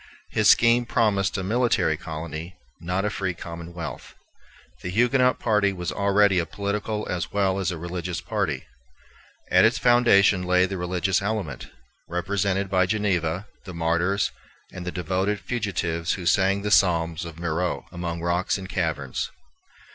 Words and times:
His 0.31 0.49
scheme 0.49 0.87
promised 0.87 1.37
a 1.37 1.43
military 1.43 1.95
colony, 1.95 2.55
not 2.79 3.05
a 3.05 3.11
free 3.11 3.35
commonwealth. 3.35 4.15
The 4.81 4.89
Huguenot 4.89 5.37
party 5.37 5.71
was 5.73 5.91
already 5.91 6.39
a 6.39 6.47
political 6.47 7.05
as 7.07 7.31
well 7.31 7.59
as 7.59 7.69
a 7.69 7.77
religious 7.77 8.19
party. 8.19 8.65
At 9.51 9.63
its 9.63 9.77
foundation 9.77 10.41
lay 10.41 10.65
the 10.65 10.75
religious 10.79 11.21
element, 11.21 11.67
represented 12.09 12.67
by 12.67 12.87
Geneva, 12.87 13.45
the 13.65 13.75
martyrs, 13.75 14.31
and 14.73 14.87
the 14.87 14.91
devoted 14.91 15.39
fugitives 15.39 16.13
who 16.13 16.25
sang 16.25 16.63
the 16.63 16.71
psalms 16.71 17.23
of 17.23 17.37
Marot 17.39 17.83
among 17.91 18.21
rocks 18.21 18.57
and 18.57 18.67
caverns. 18.67 19.29